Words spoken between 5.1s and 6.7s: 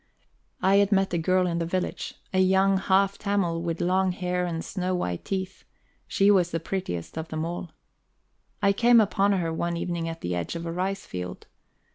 teeth; she was the